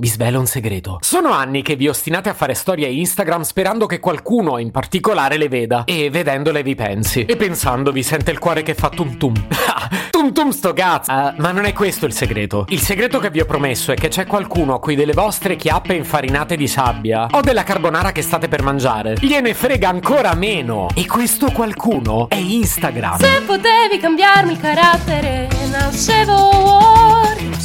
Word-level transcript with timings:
Vi 0.00 0.06
svelo 0.06 0.38
un 0.38 0.46
segreto. 0.46 0.98
Sono 1.00 1.32
anni 1.32 1.62
che 1.62 1.74
vi 1.74 1.88
ostinate 1.88 2.28
a 2.28 2.32
fare 2.34 2.54
storie 2.54 2.86
Instagram 2.86 3.42
sperando 3.42 3.86
che 3.86 3.98
qualcuno 3.98 4.58
in 4.58 4.70
particolare 4.70 5.36
le 5.36 5.48
veda 5.48 5.82
e 5.84 6.08
vedendole 6.08 6.62
vi 6.62 6.76
pensi. 6.76 7.24
E 7.24 7.34
pensando 7.34 7.90
vi 7.90 8.04
sente 8.04 8.30
il 8.30 8.38
cuore 8.38 8.62
che 8.62 8.74
fa 8.74 8.90
tum 8.90 9.16
tum. 9.16 9.34
tum 10.12 10.32
tum 10.32 10.50
sto 10.50 10.72
cazzo! 10.72 11.10
Uh, 11.10 11.32
ma 11.38 11.50
non 11.50 11.64
è 11.64 11.72
questo 11.72 12.06
il 12.06 12.12
segreto. 12.12 12.64
Il 12.68 12.80
segreto 12.80 13.18
che 13.18 13.30
vi 13.30 13.40
ho 13.40 13.44
promesso 13.44 13.90
è 13.90 13.96
che 13.96 14.06
c'è 14.06 14.24
qualcuno 14.24 14.74
a 14.74 14.78
cui 14.78 14.94
delle 14.94 15.14
vostre 15.14 15.56
chiappe 15.56 15.94
infarinate 15.94 16.54
di 16.54 16.68
sabbia 16.68 17.26
o 17.32 17.40
della 17.40 17.64
carbonara 17.64 18.12
che 18.12 18.22
state 18.22 18.46
per 18.46 18.62
mangiare 18.62 19.14
gliene 19.18 19.52
frega 19.52 19.88
ancora 19.88 20.32
meno. 20.34 20.86
E 20.94 21.06
questo 21.06 21.50
qualcuno 21.50 22.28
è 22.28 22.36
Instagram. 22.36 23.18
Se 23.18 23.42
potevi 23.44 23.98
cambiarmi 23.98 24.52
il 24.52 24.60
carattere, 24.60 25.48
nascevo. 25.72 26.57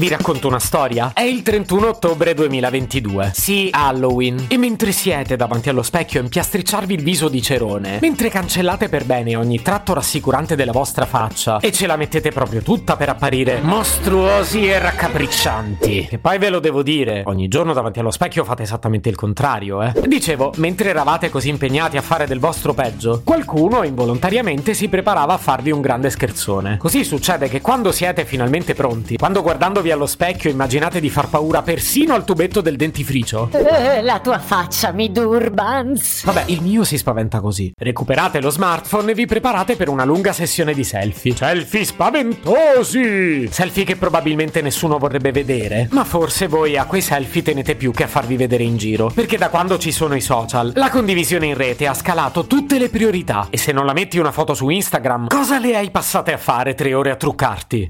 Vi 0.00 0.08
racconto 0.08 0.48
una 0.48 0.58
storia. 0.58 1.12
È 1.12 1.20
il 1.20 1.42
31 1.42 1.88
ottobre 1.88 2.32
2022. 2.32 3.32
Sì, 3.34 3.68
Halloween. 3.70 4.46
E 4.48 4.56
mentre 4.56 4.92
siete 4.92 5.36
davanti 5.36 5.68
allo 5.68 5.82
specchio 5.82 6.20
a 6.20 6.22
impiastricciarvi 6.22 6.94
il 6.94 7.02
viso 7.02 7.28
di 7.28 7.42
cerone, 7.42 7.98
mentre 8.00 8.30
cancellate 8.30 8.88
per 8.88 9.04
bene 9.04 9.36
ogni 9.36 9.60
tratto 9.60 9.92
rassicurante 9.92 10.56
della 10.56 10.72
vostra 10.72 11.04
faccia 11.04 11.58
e 11.58 11.70
ce 11.70 11.86
la 11.86 11.96
mettete 11.96 12.30
proprio 12.30 12.62
tutta 12.62 12.96
per 12.96 13.10
apparire 13.10 13.60
mostruosi 13.60 14.66
e 14.66 14.78
raccapriccianti. 14.78 16.08
E 16.12 16.16
poi 16.16 16.38
ve 16.38 16.48
lo 16.48 16.60
devo 16.60 16.82
dire, 16.82 17.22
ogni 17.26 17.48
giorno 17.48 17.74
davanti 17.74 17.98
allo 17.98 18.10
specchio 18.10 18.42
fate 18.42 18.62
esattamente 18.62 19.10
il 19.10 19.16
contrario, 19.16 19.82
eh. 19.82 19.92
Dicevo, 20.06 20.54
mentre 20.56 20.88
eravate 20.88 21.28
così 21.28 21.50
impegnati 21.50 21.98
a 21.98 22.02
fare 22.02 22.26
del 22.26 22.40
vostro 22.40 22.72
peggio, 22.72 23.20
qualcuno 23.22 23.82
involontariamente 23.82 24.72
si 24.72 24.88
preparava 24.88 25.34
a 25.34 25.38
farvi 25.38 25.70
un 25.70 25.82
grande 25.82 26.08
scherzone. 26.08 26.78
Così 26.78 27.04
succede 27.04 27.50
che 27.50 27.60
quando 27.60 27.92
siete 27.92 28.24
finalmente 28.24 28.72
pronti, 28.72 29.18
quando 29.18 29.42
guardandovi 29.42 29.88
allo 29.90 30.06
specchio 30.06 30.50
immaginate 30.50 31.00
di 31.00 31.10
far 31.10 31.28
paura 31.28 31.62
persino 31.62 32.14
al 32.14 32.24
tubetto 32.24 32.60
del 32.60 32.76
dentifricio? 32.76 33.48
Eh, 33.52 34.02
la 34.02 34.20
tua 34.20 34.38
faccia 34.38 34.92
mi 34.92 35.10
durbans. 35.10 36.24
Vabbè, 36.24 36.44
il 36.46 36.62
mio 36.62 36.84
si 36.84 36.96
spaventa 36.96 37.40
così. 37.40 37.72
Recuperate 37.76 38.40
lo 38.40 38.50
smartphone 38.50 39.12
e 39.12 39.14
vi 39.14 39.26
preparate 39.26 39.76
per 39.76 39.88
una 39.88 40.04
lunga 40.04 40.32
sessione 40.32 40.74
di 40.74 40.84
selfie. 40.84 41.34
Selfie 41.36 41.84
spaventosi! 41.84 43.48
Selfie 43.50 43.84
che 43.84 43.96
probabilmente 43.96 44.62
nessuno 44.62 44.98
vorrebbe 44.98 45.32
vedere. 45.32 45.88
Ma 45.90 46.04
forse 46.04 46.46
voi 46.46 46.76
a 46.76 46.84
quei 46.84 47.00
selfie 47.00 47.42
tenete 47.42 47.74
più 47.74 47.92
che 47.92 48.04
a 48.04 48.08
farvi 48.08 48.36
vedere 48.36 48.62
in 48.62 48.76
giro. 48.76 49.10
Perché 49.14 49.36
da 49.36 49.48
quando 49.48 49.78
ci 49.78 49.92
sono 49.92 50.14
i 50.14 50.20
social, 50.20 50.72
la 50.74 50.90
condivisione 50.90 51.46
in 51.46 51.54
rete 51.54 51.86
ha 51.86 51.94
scalato 51.94 52.46
tutte 52.46 52.78
le 52.78 52.88
priorità. 52.88 53.48
E 53.50 53.56
se 53.56 53.72
non 53.72 53.86
la 53.86 53.92
metti 53.92 54.18
una 54.18 54.32
foto 54.32 54.54
su 54.54 54.68
Instagram, 54.68 55.28
cosa 55.28 55.58
le 55.58 55.76
hai 55.76 55.90
passate 55.90 56.32
a 56.32 56.38
fare 56.38 56.74
tre 56.74 56.94
ore 56.94 57.10
a 57.10 57.16
truccarti? 57.16 57.88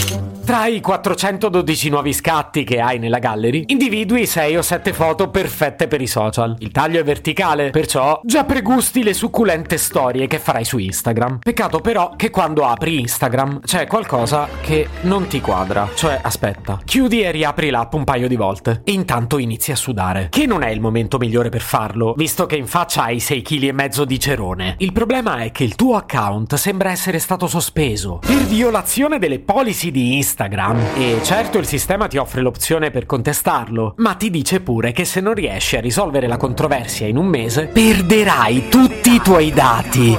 thank 0.00 0.34
you. 0.34 0.39
Tra 0.50 0.66
i 0.66 0.80
412 0.80 1.90
nuovi 1.90 2.12
scatti 2.12 2.64
che 2.64 2.80
hai 2.80 2.98
nella 2.98 3.20
gallery, 3.20 3.66
individui 3.68 4.26
6 4.26 4.56
o 4.56 4.62
7 4.62 4.92
foto 4.92 5.30
perfette 5.30 5.86
per 5.86 6.00
i 6.00 6.08
social. 6.08 6.56
Il 6.58 6.72
taglio 6.72 6.98
è 6.98 7.04
verticale, 7.04 7.70
perciò 7.70 8.20
già 8.24 8.42
pregusti 8.42 9.04
le 9.04 9.14
succulente 9.14 9.78
storie 9.78 10.26
che 10.26 10.40
farai 10.40 10.64
su 10.64 10.78
Instagram. 10.78 11.38
Peccato 11.38 11.78
però 11.78 12.16
che 12.16 12.30
quando 12.30 12.66
apri 12.66 12.98
Instagram 12.98 13.60
c'è 13.60 13.86
qualcosa 13.86 14.48
che 14.60 14.88
non 15.02 15.28
ti 15.28 15.40
quadra. 15.40 15.88
Cioè, 15.94 16.18
aspetta, 16.20 16.80
chiudi 16.84 17.22
e 17.22 17.30
riapri 17.30 17.70
l'app 17.70 17.92
un 17.92 18.02
paio 18.02 18.26
di 18.26 18.34
volte 18.34 18.80
e 18.82 18.90
intanto 18.90 19.38
inizi 19.38 19.70
a 19.70 19.76
sudare. 19.76 20.30
Che 20.30 20.46
non 20.46 20.64
è 20.64 20.70
il 20.70 20.80
momento 20.80 21.16
migliore 21.18 21.48
per 21.50 21.62
farlo, 21.62 22.12
visto 22.16 22.46
che 22.46 22.56
in 22.56 22.66
faccia 22.66 23.04
hai 23.04 23.20
6 23.20 23.42
kg 23.42 23.62
e 23.62 23.72
mezzo 23.72 24.04
di 24.04 24.18
cerone. 24.18 24.74
Il 24.78 24.90
problema 24.90 25.44
è 25.44 25.52
che 25.52 25.62
il 25.62 25.76
tuo 25.76 25.94
account 25.94 26.56
sembra 26.56 26.90
essere 26.90 27.20
stato 27.20 27.46
sospeso 27.46 28.18
per 28.18 28.42
violazione 28.46 29.20
delle 29.20 29.38
policy 29.38 29.92
di 29.92 30.16
Instagram 30.16 30.38
Instagram. 30.40 30.80
E 30.94 31.18
certo 31.22 31.58
il 31.58 31.66
sistema 31.66 32.06
ti 32.06 32.16
offre 32.16 32.40
l'opzione 32.40 32.90
per 32.90 33.04
contestarlo, 33.04 33.94
ma 33.98 34.14
ti 34.14 34.30
dice 34.30 34.60
pure 34.60 34.92
che 34.92 35.04
se 35.04 35.20
non 35.20 35.34
riesci 35.34 35.76
a 35.76 35.80
risolvere 35.80 36.26
la 36.26 36.38
controversia 36.38 37.06
in 37.06 37.16
un 37.16 37.26
mese, 37.26 37.66
perderai 37.66 38.68
tutti 38.68 39.14
i 39.14 39.20
tuoi 39.20 39.52
dati. 39.52 40.18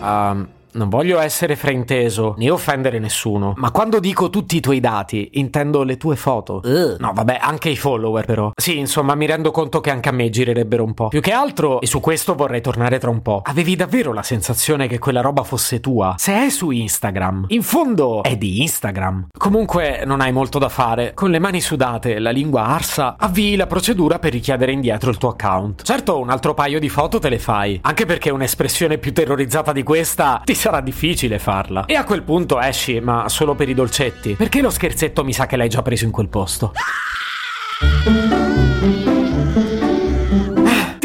Um, 0.00 0.48
non 0.72 0.88
voglio 0.88 1.18
essere 1.18 1.56
frainteso 1.56 2.34
né 2.38 2.50
offendere 2.50 2.98
nessuno, 2.98 3.54
ma 3.56 3.70
quando 3.70 4.00
dico 4.00 4.30
tutti 4.30 4.56
i 4.56 4.60
tuoi 4.60 4.80
dati, 4.80 5.30
intendo 5.34 5.82
le 5.82 5.96
tue 5.96 6.16
foto. 6.16 6.60
Uh. 6.64 6.96
No, 6.98 7.12
vabbè, 7.14 7.38
anche 7.40 7.68
i 7.68 7.76
follower 7.76 8.24
però. 8.24 8.50
Sì, 8.54 8.78
insomma, 8.78 9.14
mi 9.14 9.26
rendo 9.26 9.50
conto 9.50 9.80
che 9.80 9.90
anche 9.90 10.08
a 10.08 10.12
me 10.12 10.30
girerebbero 10.30 10.84
un 10.84 10.94
po'. 10.94 11.08
Più 11.08 11.20
che 11.20 11.32
altro, 11.32 11.80
e 11.80 11.86
su 11.86 12.00
questo 12.00 12.34
vorrei 12.34 12.60
tornare 12.60 12.98
tra 12.98 13.10
un 13.10 13.22
po', 13.22 13.40
avevi 13.44 13.76
davvero 13.76 14.12
la 14.12 14.22
sensazione 14.22 14.86
che 14.88 14.98
quella 14.98 15.20
roba 15.20 15.42
fosse 15.42 15.80
tua? 15.80 16.14
Se 16.18 16.34
è 16.34 16.50
su 16.50 16.70
Instagram, 16.70 17.46
in 17.48 17.62
fondo 17.62 18.22
è 18.22 18.36
di 18.36 18.60
Instagram. 18.62 19.28
Comunque 19.36 20.02
non 20.04 20.20
hai 20.20 20.32
molto 20.32 20.58
da 20.58 20.68
fare. 20.68 21.12
Con 21.14 21.30
le 21.30 21.38
mani 21.38 21.60
sudate 21.60 22.14
e 22.14 22.18
la 22.18 22.30
lingua 22.30 22.64
arsa, 22.64 23.16
avvii 23.18 23.56
la 23.56 23.66
procedura 23.66 24.18
per 24.18 24.32
richiedere 24.32 24.72
indietro 24.72 25.10
il 25.10 25.16
tuo 25.16 25.30
account. 25.30 25.82
Certo, 25.82 26.18
un 26.18 26.30
altro 26.30 26.54
paio 26.54 26.78
di 26.78 26.88
foto 26.88 27.18
te 27.18 27.28
le 27.28 27.38
fai, 27.38 27.78
anche 27.82 28.06
perché 28.06 28.30
un'espressione 28.30 28.98
più 28.98 29.12
terrorizzata 29.12 29.72
di 29.72 29.82
questa 29.82 30.42
ti 30.44 30.54
sarà 30.58 30.80
difficile 30.80 31.38
farla. 31.38 31.86
E 31.86 31.94
a 31.94 32.04
quel 32.04 32.22
punto 32.22 32.60
esci, 32.60 33.00
ma 33.00 33.28
solo 33.28 33.54
per 33.54 33.68
i 33.68 33.74
dolcetti. 33.74 34.34
Perché 34.34 34.60
lo 34.60 34.70
scherzetto 34.70 35.24
mi 35.24 35.32
sa 35.32 35.46
che 35.46 35.56
l'hai 35.56 35.68
già 35.68 35.82
preso 35.82 36.04
in 36.04 36.10
quel 36.10 36.28
posto. 36.28 36.72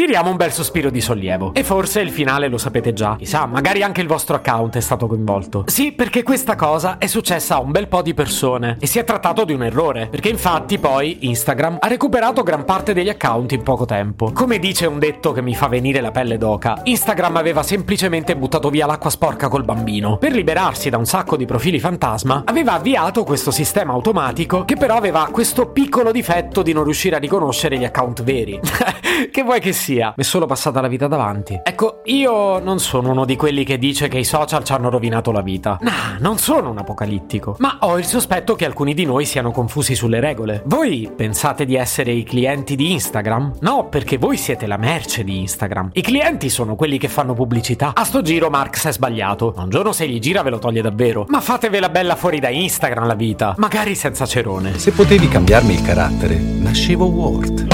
Tiriamo 0.04 0.28
un 0.28 0.36
bel 0.36 0.52
sospiro 0.52 0.90
di 0.90 1.00
sollievo. 1.00 1.54
E 1.54 1.64
forse 1.64 2.02
il 2.02 2.10
finale 2.10 2.48
lo 2.48 2.58
sapete 2.58 2.92
già. 2.92 3.16
Chissà, 3.16 3.46
magari 3.46 3.82
anche 3.82 4.02
il 4.02 4.06
vostro 4.06 4.36
account 4.36 4.76
è 4.76 4.80
stato 4.80 5.06
coinvolto. 5.06 5.64
Sì, 5.66 5.92
perché 5.92 6.22
questa 6.22 6.56
cosa 6.56 6.98
è 6.98 7.06
successa 7.06 7.54
a 7.54 7.60
un 7.60 7.70
bel 7.70 7.88
po' 7.88 8.02
di 8.02 8.12
persone. 8.12 8.76
E 8.80 8.86
si 8.86 8.98
è 8.98 9.04
trattato 9.04 9.46
di 9.46 9.54
un 9.54 9.62
errore. 9.62 10.08
Perché 10.08 10.28
infatti 10.28 10.78
poi 10.78 11.20
Instagram 11.20 11.78
ha 11.80 11.86
recuperato 11.86 12.42
gran 12.42 12.66
parte 12.66 12.92
degli 12.92 13.08
account 13.08 13.52
in 13.52 13.62
poco 13.62 13.86
tempo. 13.86 14.30
Come 14.34 14.58
dice 14.58 14.84
un 14.84 14.98
detto 14.98 15.32
che 15.32 15.40
mi 15.40 15.54
fa 15.54 15.68
venire 15.68 16.02
la 16.02 16.10
pelle 16.10 16.36
d'oca, 16.36 16.82
Instagram 16.84 17.38
aveva 17.38 17.62
semplicemente 17.62 18.36
buttato 18.36 18.68
via 18.68 18.84
l'acqua 18.84 19.08
sporca 19.08 19.48
col 19.48 19.64
bambino. 19.64 20.18
Per 20.18 20.32
liberarsi 20.32 20.90
da 20.90 20.98
un 20.98 21.06
sacco 21.06 21.38
di 21.38 21.46
profili 21.46 21.80
fantasma, 21.80 22.42
aveva 22.44 22.74
avviato 22.74 23.24
questo 23.24 23.50
sistema 23.50 23.94
automatico 23.94 24.66
che 24.66 24.76
però 24.76 24.96
aveva 24.96 25.30
questo 25.32 25.68
piccolo 25.68 26.12
difetto 26.12 26.60
di 26.60 26.74
non 26.74 26.84
riuscire 26.84 27.16
a 27.16 27.20
riconoscere 27.20 27.78
gli 27.78 27.84
account 27.84 28.22
veri. 28.22 28.60
che 29.32 29.42
vuoi 29.42 29.60
che 29.60 29.72
sia? 29.72 29.92
Sia, 29.94 30.12
mi 30.16 30.22
è 30.22 30.26
solo 30.26 30.46
passata 30.46 30.80
la 30.80 30.88
vita 30.88 31.06
davanti. 31.06 31.60
Ecco, 31.62 32.00
io 32.06 32.58
non 32.58 32.80
sono 32.80 33.10
uno 33.10 33.24
di 33.24 33.36
quelli 33.36 33.64
che 33.64 33.78
dice 33.78 34.08
che 34.08 34.18
i 34.18 34.24
social 34.24 34.64
ci 34.64 34.72
hanno 34.72 34.90
rovinato 34.90 35.30
la 35.30 35.40
vita. 35.40 35.78
Nah, 35.80 36.16
non 36.18 36.38
sono 36.38 36.70
un 36.70 36.78
apocalittico. 36.78 37.56
Ma 37.58 37.78
ho 37.80 37.96
il 37.98 38.04
sospetto 38.04 38.56
che 38.56 38.64
alcuni 38.64 38.94
di 38.94 39.04
noi 39.04 39.24
siano 39.24 39.52
confusi 39.52 39.94
sulle 39.94 40.18
regole. 40.18 40.62
Voi 40.66 41.10
pensate 41.14 41.64
di 41.64 41.76
essere 41.76 42.10
i 42.10 42.24
clienti 42.24 42.74
di 42.74 42.90
Instagram? 42.92 43.54
No, 43.60 43.88
perché 43.88 44.18
voi 44.18 44.36
siete 44.36 44.66
la 44.66 44.76
merce 44.76 45.22
di 45.22 45.38
Instagram. 45.38 45.90
I 45.92 46.02
clienti 46.02 46.48
sono 46.48 46.74
quelli 46.74 46.98
che 46.98 47.08
fanno 47.08 47.34
pubblicità. 47.34 47.92
A 47.94 48.04
sto 48.04 48.22
giro 48.22 48.50
Marx 48.50 48.88
è 48.88 48.92
sbagliato. 48.92 49.54
Un 49.56 49.70
giorno 49.70 49.92
se 49.92 50.08
gli 50.08 50.18
gira 50.18 50.42
ve 50.42 50.50
lo 50.50 50.58
toglie 50.58 50.82
davvero. 50.82 51.24
Ma 51.28 51.40
fatevela 51.40 51.88
bella 51.88 52.16
fuori 52.16 52.40
da 52.40 52.48
Instagram 52.48 53.06
la 53.06 53.14
vita. 53.14 53.54
Magari 53.58 53.94
senza 53.94 54.26
cerone. 54.26 54.78
Se 54.78 54.90
potevi 54.90 55.28
cambiarmi 55.28 55.74
il 55.74 55.82
carattere, 55.82 56.36
nascevo 56.36 57.04
Word. 57.06 57.73